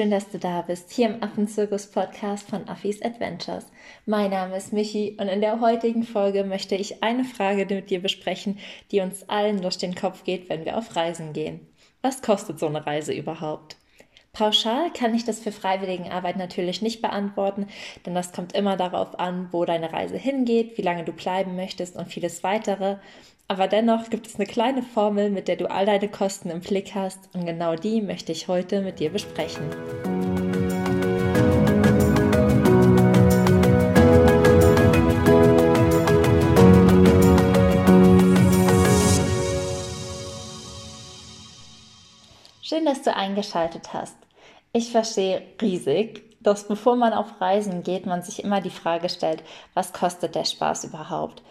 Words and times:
Schön, 0.00 0.10
dass 0.10 0.30
du 0.30 0.38
da 0.38 0.62
bist, 0.62 0.90
hier 0.92 1.10
im 1.10 1.22
Affenzirkus-Podcast 1.22 2.48
von 2.48 2.66
Affis 2.66 3.02
Adventures. 3.02 3.66
Mein 4.06 4.30
Name 4.30 4.56
ist 4.56 4.72
Michi 4.72 5.18
und 5.20 5.28
in 5.28 5.42
der 5.42 5.60
heutigen 5.60 6.04
Folge 6.04 6.42
möchte 6.42 6.74
ich 6.74 7.02
eine 7.02 7.24
Frage 7.24 7.66
mit 7.66 7.90
dir 7.90 8.00
besprechen, 8.00 8.58
die 8.90 9.00
uns 9.00 9.28
allen 9.28 9.60
durch 9.60 9.76
den 9.76 9.94
Kopf 9.94 10.24
geht, 10.24 10.48
wenn 10.48 10.64
wir 10.64 10.78
auf 10.78 10.96
Reisen 10.96 11.34
gehen. 11.34 11.68
Was 12.00 12.22
kostet 12.22 12.58
so 12.58 12.66
eine 12.66 12.86
Reise 12.86 13.12
überhaupt? 13.12 13.76
Pauschal 14.32 14.92
kann 14.92 15.14
ich 15.14 15.24
das 15.24 15.40
für 15.40 15.52
Freiwilligenarbeit 15.52 16.36
natürlich 16.36 16.82
nicht 16.82 17.02
beantworten, 17.02 17.66
denn 18.06 18.14
das 18.14 18.32
kommt 18.32 18.52
immer 18.54 18.76
darauf 18.76 19.18
an, 19.18 19.48
wo 19.50 19.64
deine 19.64 19.92
Reise 19.92 20.16
hingeht, 20.16 20.78
wie 20.78 20.82
lange 20.82 21.04
du 21.04 21.12
bleiben 21.12 21.56
möchtest 21.56 21.96
und 21.96 22.08
vieles 22.08 22.42
weitere. 22.44 22.96
Aber 23.48 23.66
dennoch 23.66 24.10
gibt 24.10 24.28
es 24.28 24.36
eine 24.36 24.46
kleine 24.46 24.82
Formel, 24.82 25.30
mit 25.30 25.48
der 25.48 25.56
du 25.56 25.68
all 25.68 25.84
deine 25.84 26.08
Kosten 26.08 26.50
im 26.50 26.60
Blick 26.60 26.94
hast 26.94 27.34
und 27.34 27.44
genau 27.44 27.74
die 27.74 28.00
möchte 28.00 28.30
ich 28.30 28.46
heute 28.46 28.80
mit 28.80 29.00
dir 29.00 29.10
besprechen. 29.10 29.68
Dass 42.90 43.02
du 43.02 43.14
eingeschaltet 43.14 43.92
hast. 43.92 44.16
Ich 44.72 44.90
verstehe 44.90 45.42
riesig, 45.62 46.22
dass 46.40 46.66
bevor 46.66 46.96
man 46.96 47.12
auf 47.12 47.40
Reisen 47.40 47.82
geht, 47.82 48.06
man 48.06 48.22
sich 48.22 48.42
immer 48.42 48.60
die 48.60 48.70
Frage 48.70 49.08
stellt, 49.10 49.42
was 49.74 49.92
kostet 49.92 50.34
der 50.34 50.44
Spaß 50.44 50.84
überhaupt? 50.84 51.42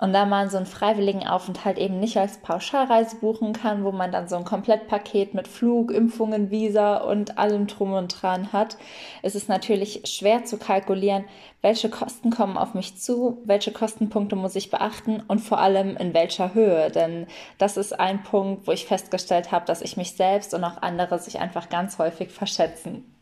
Und 0.00 0.12
da 0.12 0.26
man 0.26 0.48
so 0.48 0.56
einen 0.56 0.66
freiwilligen 0.66 1.26
Aufenthalt 1.26 1.76
eben 1.76 1.98
nicht 1.98 2.16
als 2.16 2.38
Pauschalreise 2.38 3.16
buchen 3.16 3.52
kann, 3.52 3.84
wo 3.84 3.90
man 3.90 4.12
dann 4.12 4.28
so 4.28 4.36
ein 4.36 4.44
Komplettpaket 4.44 5.34
mit 5.34 5.48
Flug, 5.48 5.90
Impfungen, 5.90 6.50
Visa 6.50 6.98
und 6.98 7.36
allem 7.36 7.66
drum 7.66 7.92
und 7.92 8.22
dran 8.22 8.52
hat, 8.52 8.78
ist 9.22 9.34
es 9.34 9.48
natürlich 9.48 10.02
schwer 10.04 10.44
zu 10.44 10.56
kalkulieren, 10.56 11.24
welche 11.62 11.90
Kosten 11.90 12.30
kommen 12.30 12.56
auf 12.56 12.74
mich 12.74 12.96
zu, 12.96 13.42
welche 13.44 13.72
Kostenpunkte 13.72 14.36
muss 14.36 14.54
ich 14.54 14.70
beachten 14.70 15.20
und 15.26 15.40
vor 15.40 15.58
allem 15.58 15.96
in 15.96 16.14
welcher 16.14 16.54
Höhe. 16.54 16.90
Denn 16.90 17.26
das 17.58 17.76
ist 17.76 17.98
ein 17.98 18.22
Punkt, 18.22 18.68
wo 18.68 18.72
ich 18.72 18.86
festgestellt 18.86 19.50
habe, 19.50 19.66
dass 19.66 19.82
ich 19.82 19.96
mich 19.96 20.12
selbst 20.16 20.54
und 20.54 20.62
auch 20.62 20.80
andere 20.80 21.18
sich 21.18 21.40
einfach 21.40 21.68
ganz 21.68 21.98
häufig 21.98 22.30
verschätzen. 22.30 23.17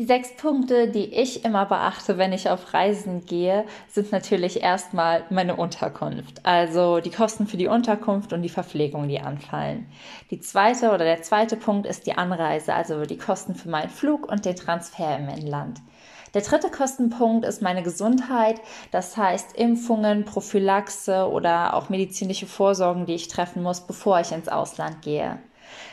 Die 0.00 0.06
sechs 0.06 0.34
Punkte, 0.34 0.88
die 0.88 1.12
ich 1.12 1.44
immer 1.44 1.66
beachte, 1.66 2.16
wenn 2.16 2.32
ich 2.32 2.48
auf 2.48 2.72
Reisen 2.72 3.26
gehe, 3.26 3.66
sind 3.86 4.12
natürlich 4.12 4.62
erstmal 4.62 5.24
meine 5.28 5.56
Unterkunft. 5.56 6.46
Also 6.46 7.00
die 7.00 7.10
Kosten 7.10 7.46
für 7.46 7.58
die 7.58 7.66
Unterkunft 7.66 8.32
und 8.32 8.40
die 8.40 8.48
Verpflegung, 8.48 9.08
die 9.08 9.20
anfallen. 9.20 9.92
Die 10.30 10.40
zweite 10.40 10.92
oder 10.92 11.04
der 11.04 11.20
zweite 11.20 11.58
Punkt 11.58 11.86
ist 11.86 12.06
die 12.06 12.16
Anreise, 12.16 12.72
also 12.72 13.04
die 13.04 13.18
Kosten 13.18 13.54
für 13.54 13.68
meinen 13.68 13.90
Flug 13.90 14.26
und 14.26 14.46
den 14.46 14.56
Transfer 14.56 15.18
im 15.18 15.28
Inland. 15.28 15.82
Der 16.32 16.40
dritte 16.40 16.70
Kostenpunkt 16.70 17.44
ist 17.44 17.60
meine 17.60 17.82
Gesundheit, 17.82 18.58
das 18.92 19.18
heißt 19.18 19.54
Impfungen, 19.54 20.24
Prophylaxe 20.24 21.28
oder 21.28 21.74
auch 21.74 21.90
medizinische 21.90 22.46
Vorsorgen, 22.46 23.04
die 23.04 23.16
ich 23.16 23.28
treffen 23.28 23.62
muss, 23.62 23.82
bevor 23.82 24.18
ich 24.20 24.32
ins 24.32 24.48
Ausland 24.48 25.02
gehe. 25.02 25.40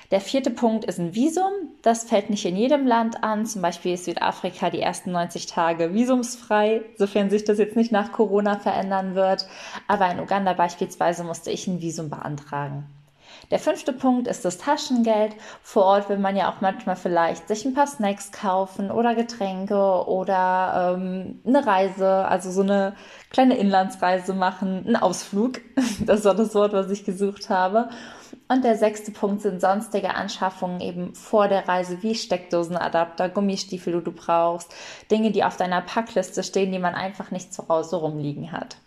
Der 0.09 0.21
vierte 0.21 0.51
Punkt 0.51 0.85
ist 0.85 0.99
ein 0.99 1.15
Visum. 1.15 1.51
Das 1.81 2.05
fällt 2.05 2.29
nicht 2.29 2.45
in 2.45 2.55
jedem 2.55 2.87
Land 2.87 3.23
an. 3.23 3.45
Zum 3.45 3.61
Beispiel 3.61 3.93
ist 3.93 4.05
Südafrika 4.05 4.69
die 4.69 4.79
ersten 4.79 5.11
90 5.11 5.47
Tage 5.47 5.93
visumsfrei, 5.93 6.81
sofern 6.97 7.29
sich 7.29 7.43
das 7.43 7.57
jetzt 7.57 7.75
nicht 7.75 7.91
nach 7.91 8.13
Corona 8.13 8.57
verändern 8.57 9.15
wird. 9.15 9.47
Aber 9.87 10.09
in 10.09 10.21
Uganda 10.21 10.53
beispielsweise 10.53 11.25
musste 11.25 11.51
ich 11.51 11.67
ein 11.67 11.81
Visum 11.81 12.09
beantragen. 12.09 12.85
Der 13.51 13.59
fünfte 13.59 13.93
Punkt 13.93 14.27
ist 14.27 14.43
das 14.45 14.57
Taschengeld. 14.57 15.35
Vor 15.61 15.85
Ort 15.85 16.09
will 16.09 16.17
man 16.17 16.35
ja 16.35 16.51
auch 16.51 16.61
manchmal 16.61 16.95
vielleicht 16.95 17.47
sich 17.47 17.65
ein 17.65 17.73
paar 17.73 17.87
Snacks 17.87 18.31
kaufen 18.31 18.91
oder 18.91 19.15
Getränke 19.15 20.05
oder 20.07 20.95
ähm, 20.97 21.41
eine 21.45 21.65
Reise, 21.65 22.25
also 22.25 22.51
so 22.51 22.61
eine 22.61 22.95
kleine 23.29 23.57
Inlandsreise 23.57 24.33
machen, 24.33 24.85
einen 24.85 24.95
Ausflug. 24.95 25.61
Das 26.05 26.25
war 26.25 26.35
das 26.35 26.53
Wort, 26.53 26.73
was 26.73 26.91
ich 26.91 27.05
gesucht 27.05 27.49
habe. 27.49 27.89
Und 28.49 28.63
der 28.63 28.77
sechste 28.77 29.11
Punkt 29.11 29.41
sind 29.41 29.59
sonstige 29.59 30.15
Anschaffungen 30.15 30.79
eben 30.79 31.13
vor 31.15 31.47
der 31.47 31.67
Reise, 31.67 32.01
wie 32.01 32.15
Steckdosenadapter, 32.15 33.29
Gummistiefel, 33.29 33.93
die 33.93 34.03
du 34.05 34.11
brauchst, 34.11 34.73
Dinge, 35.11 35.31
die 35.31 35.43
auf 35.43 35.57
deiner 35.57 35.81
Packliste 35.81 36.43
stehen, 36.43 36.71
die 36.71 36.79
man 36.79 36.95
einfach 36.95 37.31
nicht 37.31 37.53
zu 37.53 37.67
Hause 37.67 37.97
rumliegen 37.97 38.51
hat. 38.51 38.77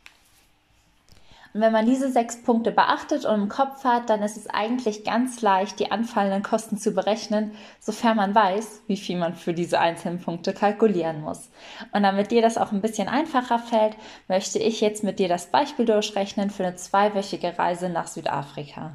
Und 1.53 1.61
wenn 1.63 1.73
man 1.73 1.87
diese 1.87 2.11
sechs 2.11 2.43
Punkte 2.43 2.71
beachtet 2.71 3.25
und 3.25 3.35
im 3.35 3.49
Kopf 3.49 3.83
hat, 3.83 4.09
dann 4.09 4.23
ist 4.23 4.37
es 4.37 4.49
eigentlich 4.49 5.05
ganz 5.05 5.43
leicht, 5.43 5.81
die 5.81 5.91
anfallenden 5.91 6.45
Kosten 6.45 6.79
zu 6.79 6.93
berechnen, 6.93 7.53
sofern 7.81 8.17
man 8.17 8.35
weiß, 8.35 8.83
wie 8.87 8.97
viel 8.97 9.19
man 9.19 9.35
für 9.35 9.53
diese 9.53 9.81
einzelnen 9.81 10.21
Punkte 10.21 10.53
kalkulieren 10.53 11.23
muss. 11.23 11.51
Und 11.93 12.05
damit 12.05 12.31
dir 12.31 12.43
das 12.43 12.57
auch 12.57 12.71
ein 12.71 12.81
bisschen 12.81 13.09
einfacher 13.09 13.59
fällt, 13.59 13.97
möchte 14.29 14.61
ich 14.61 14.81
jetzt 14.81 15.03
mit 15.03 15.19
dir 15.19 15.29
das 15.29 15.47
Beispiel 15.47 15.87
durchrechnen 15.87 16.51
für 16.51 16.65
eine 16.65 16.77
zweiwöchige 16.77 17.59
Reise 17.59 17.89
nach 17.89 18.07
Südafrika. 18.07 18.93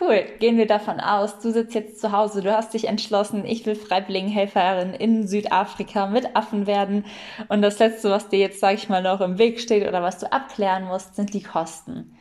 Cool, 0.00 0.24
gehen 0.38 0.56
wir 0.56 0.66
davon 0.66 1.00
aus, 1.00 1.38
du 1.40 1.52
sitzt 1.52 1.74
jetzt 1.74 2.00
zu 2.00 2.12
Hause, 2.12 2.40
du 2.40 2.56
hast 2.56 2.72
dich 2.72 2.88
entschlossen, 2.88 3.44
ich 3.44 3.66
will 3.66 3.74
Freiwilligenhelferin 3.74 4.94
in 4.94 5.28
Südafrika 5.28 6.06
mit 6.06 6.34
Affen 6.34 6.66
werden 6.66 7.04
und 7.48 7.60
das 7.60 7.78
Letzte, 7.78 8.10
was 8.10 8.28
dir 8.28 8.38
jetzt, 8.38 8.60
sage 8.60 8.76
ich 8.76 8.88
mal, 8.88 9.02
noch 9.02 9.20
im 9.20 9.36
Weg 9.36 9.60
steht 9.60 9.86
oder 9.86 10.02
was 10.02 10.18
du 10.18 10.32
abklären 10.32 10.84
musst, 10.84 11.14
sind 11.14 11.34
die 11.34 11.42
Kosten. 11.42 12.16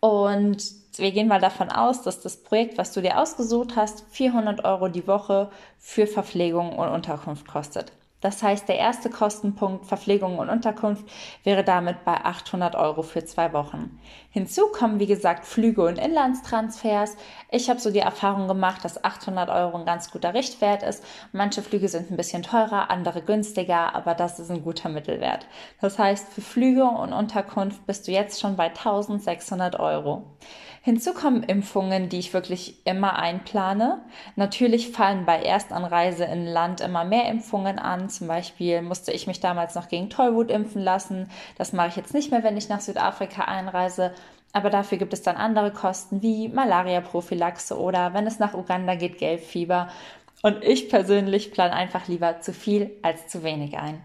Und 0.00 0.62
wir 0.96 1.12
gehen 1.12 1.28
mal 1.28 1.40
davon 1.40 1.68
aus, 1.68 2.02
dass 2.02 2.20
das 2.20 2.38
Projekt, 2.42 2.78
was 2.78 2.92
du 2.92 3.02
dir 3.02 3.18
ausgesucht 3.18 3.76
hast, 3.76 4.04
400 4.10 4.64
Euro 4.64 4.88
die 4.88 5.06
Woche 5.06 5.50
für 5.78 6.06
Verpflegung 6.06 6.78
und 6.78 6.88
Unterkunft 6.88 7.46
kostet. 7.46 7.92
Das 8.20 8.42
heißt, 8.42 8.68
der 8.68 8.78
erste 8.78 9.08
Kostenpunkt 9.10 9.86
Verpflegung 9.86 10.38
und 10.38 10.48
Unterkunft 10.50 11.04
wäre 11.42 11.64
damit 11.64 12.04
bei 12.04 12.14
800 12.14 12.76
Euro 12.76 13.02
für 13.02 13.24
zwei 13.24 13.52
Wochen. 13.52 13.98
Hinzu 14.30 14.68
kommen, 14.72 15.00
wie 15.00 15.06
gesagt, 15.06 15.46
Flüge 15.46 15.82
und 15.82 15.98
Inlandstransfers. 15.98 17.16
Ich 17.50 17.70
habe 17.70 17.80
so 17.80 17.90
die 17.90 18.00
Erfahrung 18.00 18.46
gemacht, 18.46 18.84
dass 18.84 19.02
800 19.02 19.48
Euro 19.50 19.78
ein 19.78 19.86
ganz 19.86 20.10
guter 20.10 20.34
Richtwert 20.34 20.82
ist. 20.82 21.02
Manche 21.32 21.62
Flüge 21.62 21.88
sind 21.88 22.10
ein 22.10 22.16
bisschen 22.16 22.42
teurer, 22.42 22.90
andere 22.90 23.22
günstiger, 23.22 23.94
aber 23.94 24.14
das 24.14 24.38
ist 24.38 24.50
ein 24.50 24.62
guter 24.62 24.88
Mittelwert. 24.88 25.46
Das 25.80 25.98
heißt, 25.98 26.32
für 26.32 26.42
Flüge 26.42 26.84
und 26.84 27.12
Unterkunft 27.12 27.86
bist 27.86 28.06
du 28.06 28.12
jetzt 28.12 28.40
schon 28.40 28.56
bei 28.56 28.66
1600 28.66 29.80
Euro. 29.80 30.24
Hinzu 30.82 31.12
kommen 31.12 31.42
Impfungen, 31.42 32.08
die 32.08 32.18
ich 32.18 32.32
wirklich 32.32 32.86
immer 32.86 33.18
einplane. 33.18 34.00
Natürlich 34.36 34.90
fallen 34.90 35.26
bei 35.26 35.42
Erstanreise 35.42 36.24
in 36.24 36.46
Land 36.46 36.80
immer 36.80 37.04
mehr 37.04 37.28
Impfungen 37.28 37.78
an. 37.78 38.08
Zum 38.08 38.28
Beispiel 38.28 38.80
musste 38.80 39.12
ich 39.12 39.26
mich 39.26 39.40
damals 39.40 39.74
noch 39.74 39.88
gegen 39.88 40.08
Tollwut 40.08 40.50
impfen 40.50 40.80
lassen. 40.80 41.28
Das 41.58 41.74
mache 41.74 41.88
ich 41.88 41.96
jetzt 41.96 42.14
nicht 42.14 42.30
mehr, 42.30 42.42
wenn 42.44 42.56
ich 42.56 42.70
nach 42.70 42.80
Südafrika 42.80 43.42
einreise. 43.44 44.14
Aber 44.52 44.70
dafür 44.70 44.96
gibt 44.96 45.12
es 45.12 45.20
dann 45.20 45.36
andere 45.36 45.70
Kosten 45.70 46.22
wie 46.22 46.48
Malaria-Prophylaxe 46.48 47.78
oder 47.78 48.14
wenn 48.14 48.26
es 48.26 48.38
nach 48.38 48.54
Uganda 48.54 48.94
geht, 48.94 49.18
Gelbfieber. 49.18 49.88
Und 50.42 50.64
ich 50.64 50.88
persönlich 50.88 51.52
plane 51.52 51.74
einfach 51.74 52.08
lieber 52.08 52.40
zu 52.40 52.54
viel 52.54 52.90
als 53.02 53.28
zu 53.28 53.42
wenig 53.42 53.76
ein. 53.76 54.00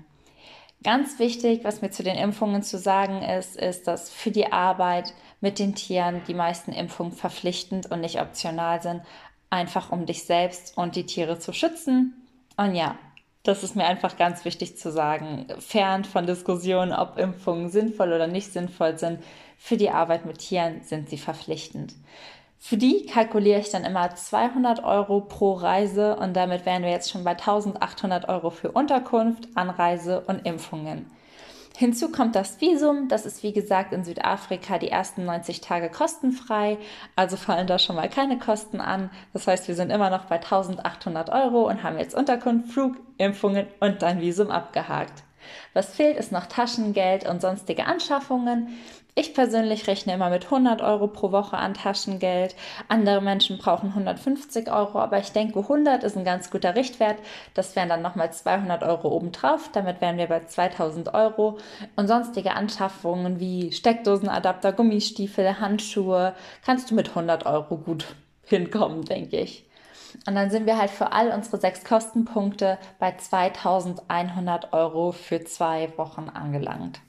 Ganz 0.84 1.18
wichtig, 1.18 1.62
was 1.64 1.82
mir 1.82 1.90
zu 1.90 2.04
den 2.04 2.16
Impfungen 2.16 2.62
zu 2.62 2.78
sagen 2.78 3.24
ist, 3.24 3.56
ist, 3.56 3.88
dass 3.88 4.12
für 4.12 4.30
die 4.30 4.52
Arbeit 4.52 5.16
mit 5.42 5.60
den 5.60 5.76
Tieren 5.76 6.22
die 6.28 6.34
meisten 6.34 6.72
Impfungen 6.72 7.14
verpflichtend 7.14 7.92
und 7.92 8.02
nicht 8.02 8.20
optional 8.20 8.82
sind, 8.82 9.02
einfach 9.50 9.92
um 9.92 10.06
dich 10.06 10.24
selbst 10.24 10.78
und 10.78 10.96
die 10.96 11.06
Tiere 11.06 11.40
zu 11.40 11.54
schützen. 11.54 12.28
Und 12.58 12.76
ja, 12.76 12.98
das 13.44 13.64
ist 13.64 13.76
mir 13.76 13.86
einfach 13.86 14.18
ganz 14.18 14.44
wichtig 14.44 14.78
zu 14.78 14.92
sagen, 14.92 15.46
fern 15.60 16.04
von 16.04 16.26
Diskussionen, 16.26 16.94
ob 16.94 17.18
Impfungen 17.18 17.70
sinnvoll 17.70 18.12
oder 18.12 18.28
nicht 18.28 18.52
sinnvoll 18.52 18.98
sind. 18.98 19.24
Für 19.58 19.78
die 19.78 19.92
Arbeit 19.92 20.26
mit 20.26 20.40
Tieren 20.40 20.82
sind 20.84 21.10
sie 21.10 21.18
verpflichtend. 21.18 21.94
Für 22.58 22.78
die 22.78 23.06
kalkuliere 23.06 23.60
ich 23.60 23.70
dann 23.70 23.84
immer 23.84 24.16
200 24.16 24.84
Euro 24.84 25.22
pro 25.22 25.54
Reise 25.54 26.16
und 26.16 26.34
damit 26.34 26.66
wären 26.66 26.82
wir 26.82 26.90
jetzt 26.90 27.12
schon 27.12 27.24
bei 27.24 27.32
1800 27.32 28.28
Euro 28.28 28.50
für 28.50 28.72
Unterkunft, 28.72 29.48
Anreise 29.54 30.22
und 30.22 30.48
Impfungen. 30.48 31.06
Hinzu 31.78 32.10
kommt 32.10 32.36
das 32.36 32.62
Visum. 32.62 33.10
Das 33.10 33.26
ist 33.26 33.44
wie 33.44 33.52
gesagt 33.52 33.92
in 33.92 34.04
Südafrika 34.04 34.78
die 34.78 34.90
ersten 34.90 35.26
90 35.26 35.60
Tage 35.60 35.90
kostenfrei. 35.90 36.78
Also 37.16 37.36
fallen 37.36 37.68
da 37.68 37.80
schon 37.80 37.98
mal 37.98 38.10
keine 38.10 38.40
Kosten 38.40 38.80
an. 38.80 39.10
Das 39.34 39.48
heißt, 39.48 39.68
wir 39.68 39.76
sind 39.76 39.92
immer 39.92 40.10
noch 40.10 40.26
bei 40.26 40.36
1800 40.36 41.30
Euro 41.30 41.68
und 41.68 41.84
haben 41.84 41.98
jetzt 42.00 42.16
Unterkunft, 42.16 42.72
Flug, 42.72 42.96
Impfungen 43.18 43.68
und 43.80 44.02
dein 44.02 44.22
Visum 44.22 44.52
abgehakt. 44.52 45.24
Was 45.74 45.94
fehlt, 45.94 46.18
ist 46.18 46.32
noch 46.32 46.46
Taschengeld 46.46 47.28
und 47.28 47.42
sonstige 47.42 47.86
Anschaffungen. 47.86 48.70
Ich 49.18 49.34
persönlich 49.34 49.88
rechne 49.88 50.14
immer 50.14 50.30
mit 50.30 50.44
100 50.44 50.82
Euro 50.82 51.08
pro 51.08 51.32
Woche 51.32 51.56
an 51.56 51.74
Taschengeld. 51.74 52.54
Andere 52.90 53.22
Menschen 53.22 53.58
brauchen 53.58 53.92
150 53.92 54.70
Euro, 54.70 55.00
aber 55.00 55.20
ich 55.20 55.32
denke, 55.32 55.60
100 55.60 56.04
ist 56.04 56.18
ein 56.18 56.26
ganz 56.26 56.52
guter 56.52 56.76
Richtwert. 56.76 57.20
Das 57.54 57.78
wären 57.78 57.88
dann 57.88 58.02
nochmal 58.02 58.34
200 58.34 58.84
Euro 58.84 59.08
obendrauf. 59.08 59.70
Damit 59.72 60.02
wären 60.02 60.18
wir 60.18 60.28
bei 60.28 60.44
2000 60.44 61.14
Euro. 61.14 61.60
Und 61.96 62.10
sonstige 62.10 62.56
Anschaffungen 62.56 63.40
wie 63.40 63.72
Steckdosenadapter, 63.72 64.74
Gummistiefel, 64.74 65.62
Handschuhe 65.62 66.36
kannst 66.66 66.92
du 66.92 66.96
mit 66.96 67.08
100 67.08 67.46
Euro 67.46 67.78
gut 67.78 68.18
hinkommen, 68.44 69.06
denke 69.06 69.40
ich. 69.40 69.66
Und 70.28 70.36
dann 70.36 70.50
sind 70.50 70.66
wir 70.66 70.78
halt 70.78 70.92
für 70.92 71.14
all 71.14 71.30
unsere 71.30 71.58
sechs 71.58 71.86
Kostenpunkte 71.86 72.78
bei 73.00 73.16
2100 73.16 74.74
Euro 74.74 75.14
für 75.14 75.46
zwei 75.46 75.98
Wochen 75.98 76.28
angelangt. 76.28 77.00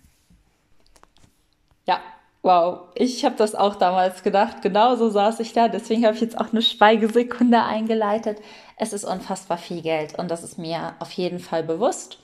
Ja, 1.86 2.00
wow. 2.42 2.88
Ich 2.94 3.24
habe 3.24 3.36
das 3.36 3.54
auch 3.54 3.76
damals 3.76 4.22
gedacht. 4.22 4.62
Genauso 4.62 5.08
saß 5.08 5.40
ich 5.40 5.52
da. 5.52 5.68
Deswegen 5.68 6.04
habe 6.04 6.14
ich 6.14 6.20
jetzt 6.20 6.38
auch 6.38 6.52
eine 6.52 6.62
Schweigesekunde 6.62 7.62
eingeleitet. 7.62 8.40
Es 8.76 8.92
ist 8.92 9.04
unfassbar 9.04 9.58
viel 9.58 9.82
Geld 9.82 10.18
und 10.18 10.30
das 10.30 10.42
ist 10.42 10.58
mir 10.58 10.94
auf 10.98 11.12
jeden 11.12 11.38
Fall 11.38 11.62
bewusst. 11.62 12.18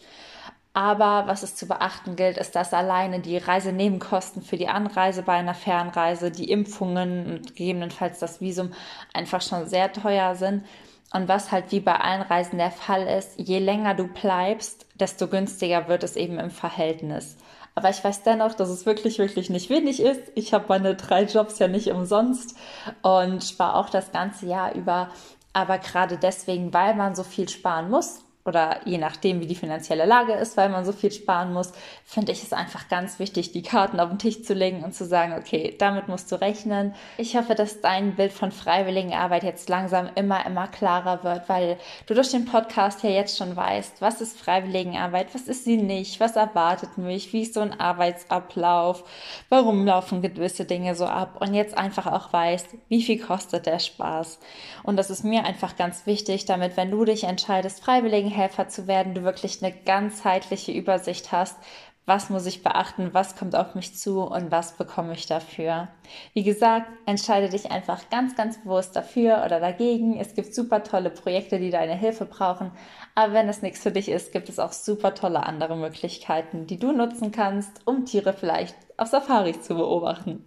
Aber 0.74 1.24
was 1.26 1.42
es 1.42 1.54
zu 1.54 1.68
beachten 1.68 2.16
gilt, 2.16 2.38
ist, 2.38 2.56
dass 2.56 2.72
alleine 2.72 3.20
die 3.20 3.36
Reisenebenkosten 3.36 4.42
für 4.42 4.56
die 4.56 4.68
Anreise 4.68 5.22
bei 5.22 5.34
einer 5.34 5.54
Fernreise, 5.54 6.30
die 6.30 6.50
Impfungen 6.50 7.26
und 7.26 7.56
gegebenenfalls 7.56 8.18
das 8.18 8.40
Visum 8.40 8.72
einfach 9.12 9.42
schon 9.42 9.66
sehr 9.66 9.92
teuer 9.92 10.34
sind. 10.34 10.64
Und 11.12 11.28
was 11.28 11.52
halt 11.52 11.72
wie 11.72 11.80
bei 11.80 11.94
allen 11.94 12.22
Reisen 12.22 12.56
der 12.56 12.70
Fall 12.70 13.06
ist, 13.06 13.38
je 13.38 13.58
länger 13.58 13.94
du 13.94 14.08
bleibst, 14.08 14.86
desto 14.94 15.28
günstiger 15.28 15.88
wird 15.88 16.04
es 16.04 16.16
eben 16.16 16.38
im 16.38 16.50
Verhältnis. 16.50 17.36
Aber 17.74 17.90
ich 17.90 18.02
weiß 18.04 18.22
dennoch, 18.22 18.54
dass 18.54 18.68
es 18.68 18.84
wirklich, 18.86 19.18
wirklich 19.18 19.48
nicht 19.48 19.70
wenig 19.70 20.00
ist. 20.00 20.30
Ich 20.34 20.52
habe 20.52 20.66
meine 20.68 20.94
drei 20.94 21.24
Jobs 21.24 21.58
ja 21.58 21.68
nicht 21.68 21.90
umsonst 21.90 22.56
und 23.02 23.58
war 23.58 23.76
auch 23.76 23.88
das 23.88 24.12
ganze 24.12 24.46
Jahr 24.46 24.74
über. 24.74 25.08
Aber 25.54 25.78
gerade 25.78 26.18
deswegen, 26.18 26.72
weil 26.74 26.94
man 26.94 27.14
so 27.14 27.22
viel 27.22 27.48
sparen 27.48 27.90
muss, 27.90 28.20
oder 28.44 28.80
je 28.84 28.98
nachdem, 28.98 29.40
wie 29.40 29.46
die 29.46 29.54
finanzielle 29.54 30.04
Lage 30.04 30.32
ist, 30.32 30.56
weil 30.56 30.68
man 30.68 30.84
so 30.84 30.92
viel 30.92 31.12
sparen 31.12 31.52
muss, 31.52 31.72
finde 32.04 32.32
ich 32.32 32.42
es 32.42 32.52
einfach 32.52 32.88
ganz 32.88 33.20
wichtig, 33.20 33.52
die 33.52 33.62
Karten 33.62 34.00
auf 34.00 34.08
den 34.08 34.18
Tisch 34.18 34.42
zu 34.42 34.52
legen 34.52 34.82
und 34.82 34.94
zu 34.94 35.04
sagen, 35.04 35.34
okay, 35.38 35.76
damit 35.78 36.08
musst 36.08 36.32
du 36.32 36.40
rechnen. 36.40 36.94
Ich 37.18 37.36
hoffe, 37.36 37.54
dass 37.54 37.80
dein 37.80 38.16
Bild 38.16 38.32
von 38.32 38.50
Freiwilligenarbeit 38.50 39.44
jetzt 39.44 39.68
langsam 39.68 40.08
immer, 40.16 40.44
immer 40.44 40.66
klarer 40.66 41.22
wird, 41.22 41.48
weil 41.48 41.78
du 42.06 42.14
durch 42.14 42.30
den 42.30 42.44
Podcast 42.44 43.04
ja 43.04 43.10
jetzt 43.10 43.38
schon 43.38 43.54
weißt, 43.54 44.00
was 44.00 44.20
ist 44.20 44.38
Freiwilligenarbeit, 44.38 45.34
was 45.34 45.42
ist 45.42 45.64
sie 45.64 45.76
nicht, 45.76 46.18
was 46.18 46.34
erwartet 46.34 46.98
mich, 46.98 47.32
wie 47.32 47.42
ist 47.42 47.54
so 47.54 47.60
ein 47.60 47.78
Arbeitsablauf, 47.78 49.04
warum 49.50 49.86
laufen 49.86 50.20
gewisse 50.20 50.64
Dinge 50.64 50.96
so 50.96 51.04
ab 51.04 51.40
und 51.40 51.54
jetzt 51.54 51.78
einfach 51.78 52.06
auch 52.06 52.32
weißt, 52.32 52.68
wie 52.88 53.02
viel 53.02 53.20
kostet 53.20 53.66
der 53.66 53.78
Spaß. 53.78 54.40
Und 54.82 54.96
das 54.96 55.10
ist 55.10 55.24
mir 55.24 55.44
einfach 55.44 55.76
ganz 55.76 56.06
wichtig, 56.06 56.44
damit, 56.44 56.76
wenn 56.76 56.90
du 56.90 57.04
dich 57.04 57.24
entscheidest, 57.24 57.84
Freiwilligen 57.84 58.31
Helfer 58.32 58.68
zu 58.68 58.86
werden, 58.86 59.14
du 59.14 59.22
wirklich 59.22 59.62
eine 59.62 59.72
ganzheitliche 59.72 60.72
Übersicht 60.72 61.30
hast, 61.30 61.56
was 62.04 62.30
muss 62.30 62.46
ich 62.46 62.64
beachten, 62.64 63.10
was 63.12 63.36
kommt 63.36 63.54
auf 63.54 63.76
mich 63.76 63.96
zu 63.96 64.22
und 64.22 64.50
was 64.50 64.76
bekomme 64.76 65.12
ich 65.12 65.26
dafür. 65.26 65.88
Wie 66.34 66.42
gesagt, 66.42 66.88
entscheide 67.06 67.48
dich 67.48 67.70
einfach 67.70 68.10
ganz, 68.10 68.34
ganz 68.34 68.60
bewusst 68.60 68.96
dafür 68.96 69.42
oder 69.46 69.60
dagegen. 69.60 70.18
Es 70.18 70.34
gibt 70.34 70.52
super 70.52 70.82
tolle 70.82 71.10
Projekte, 71.10 71.60
die 71.60 71.70
deine 71.70 71.94
Hilfe 71.94 72.24
brauchen, 72.24 72.72
aber 73.14 73.32
wenn 73.34 73.48
es 73.48 73.62
nichts 73.62 73.82
für 73.82 73.92
dich 73.92 74.08
ist, 74.08 74.32
gibt 74.32 74.48
es 74.48 74.58
auch 74.58 74.72
super 74.72 75.14
tolle 75.14 75.44
andere 75.46 75.76
Möglichkeiten, 75.76 76.66
die 76.66 76.78
du 76.78 76.92
nutzen 76.92 77.30
kannst, 77.30 77.86
um 77.86 78.04
Tiere 78.04 78.32
vielleicht 78.32 78.74
auf 78.96 79.08
Safaris 79.08 79.62
zu 79.62 79.76
beobachten. 79.76 80.44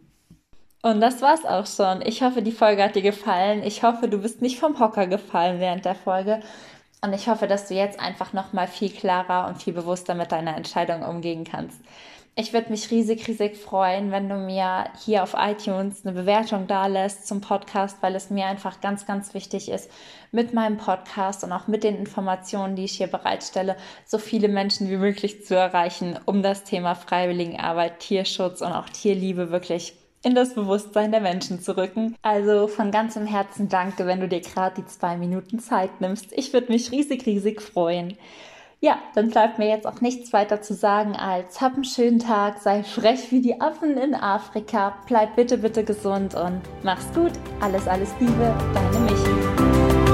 Und 0.81 1.01
das 1.01 1.21
war's 1.23 1.45
auch 1.45 1.65
schon. 1.65 2.05
Ich 2.05 2.21
hoffe, 2.21 2.43
die 2.43 2.51
Folge 2.51 2.83
hat 2.83 2.95
dir 2.95 3.01
gefallen. 3.01 3.63
Ich 3.63 3.81
hoffe, 3.81 4.07
du 4.07 4.19
bist 4.19 4.43
nicht 4.43 4.59
vom 4.59 4.79
Hocker 4.79 5.07
gefallen 5.07 5.59
während 5.59 5.83
der 5.83 5.95
Folge 5.95 6.41
und 7.01 7.13
ich 7.13 7.27
hoffe, 7.27 7.47
dass 7.47 7.67
du 7.67 7.73
jetzt 7.75 7.99
einfach 7.99 8.33
noch 8.33 8.53
mal 8.53 8.67
viel 8.67 8.89
klarer 8.89 9.47
und 9.47 9.61
viel 9.61 9.73
bewusster 9.73 10.15
mit 10.15 10.31
deiner 10.31 10.57
Entscheidung 10.57 11.03
umgehen 11.03 11.43
kannst. 11.43 11.79
Ich 12.37 12.51
würde 12.51 12.69
mich 12.69 12.91
riesig, 12.91 13.29
riesig 13.29 13.55
freuen, 13.55 14.11
wenn 14.11 14.27
du 14.27 14.35
mir 14.35 14.89
hier 15.05 15.23
auf 15.23 15.35
iTunes 15.37 16.05
eine 16.05 16.13
Bewertung 16.13 16.67
da 16.67 16.89
zum 17.07 17.39
Podcast, 17.39 17.99
weil 18.01 18.13
es 18.13 18.29
mir 18.29 18.45
einfach 18.47 18.81
ganz, 18.81 19.05
ganz 19.05 19.33
wichtig 19.33 19.69
ist, 19.69 19.89
mit 20.33 20.53
meinem 20.53 20.75
Podcast 20.75 21.45
und 21.45 21.53
auch 21.53 21.67
mit 21.67 21.85
den 21.85 21.95
Informationen, 21.95 22.75
die 22.75 22.83
ich 22.83 22.97
hier 22.97 23.07
bereitstelle, 23.07 23.77
so 24.05 24.17
viele 24.17 24.49
Menschen 24.49 24.89
wie 24.89 24.97
möglich 24.97 25.45
zu 25.45 25.55
erreichen, 25.55 26.19
um 26.25 26.43
das 26.43 26.65
Thema 26.65 26.95
Freiwilligenarbeit, 26.95 27.99
Tierschutz 27.99 28.59
und 28.59 28.73
auch 28.73 28.89
Tierliebe 28.89 29.49
wirklich 29.49 29.93
in 30.25 30.33
das 30.33 30.55
Bewusstsein 30.55 31.11
der 31.11 31.21
Menschen 31.21 31.61
zu 31.61 31.77
rücken. 31.77 32.15
Also 32.23 32.67
von 32.67 32.89
ganzem 32.89 33.27
Herzen 33.27 33.69
danke, 33.69 34.07
wenn 34.07 34.19
du 34.19 34.27
dir 34.27 34.41
gerade 34.41 34.81
die 34.81 34.87
zwei 34.87 35.17
Minuten 35.17 35.59
Zeit 35.59 36.01
nimmst. 36.01 36.33
Ich 36.33 36.51
würde 36.51 36.71
mich 36.71 36.91
riesig, 36.91 37.25
riesig 37.27 37.61
freuen. 37.61 38.17
Ja, 38.81 38.97
dann 39.13 39.29
bleibt 39.29 39.59
mir 39.59 39.69
jetzt 39.69 39.87
auch 39.87 40.01
nichts 40.01 40.33
weiter 40.33 40.61
zu 40.61 40.73
sagen 40.73 41.15
als 41.15 41.61
hab 41.61 41.75
einen 41.75 41.85
schönen 41.85 42.19
Tag, 42.19 42.59
sei 42.59 42.83
frech 42.83 43.31
wie 43.31 43.41
die 43.41 43.61
Affen 43.61 43.97
in 43.97 44.13
Afrika, 44.13 44.95
bleib 45.07 45.35
bitte, 45.35 45.59
bitte 45.59 45.83
gesund 45.83 46.35
und 46.35 46.61
mach's 46.83 47.07
gut. 47.13 47.31
Alles, 47.61 47.87
alles 47.87 48.09
Liebe, 48.19 48.53
deine 48.73 48.99
Michi. 48.99 50.04